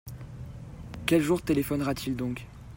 Quel 1.05 1.21
jour 1.21 1.43
téléphonera-t-il 1.43 2.15
donc? 2.15 2.47